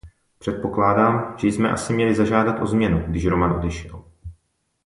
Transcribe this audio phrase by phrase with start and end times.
[0.39, 4.03] Předpokládám, že jsme asi měli zažádat o změnu, když Roman odešel.